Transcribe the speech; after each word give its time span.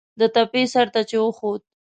د 0.19 0.21
تپې 0.35 0.63
سر 0.73 0.87
ته 0.93 1.01
چې 1.09 1.17
وخوت. 1.23 1.61